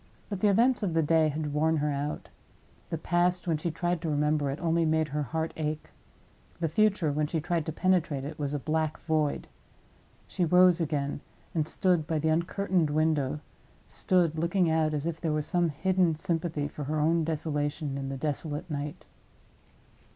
[0.29, 2.27] But the events of the day had worn her out.
[2.89, 5.91] The past, when she tried to remember it, only made her heart ache.
[6.59, 9.47] The future, when she tried to penetrate it, was a black void.
[10.25, 11.21] She rose again,
[11.53, 16.67] and stood by the uncurtained window—stood looking out, as if there was some hidden sympathy
[16.67, 19.05] for her own desolation in the desolate night.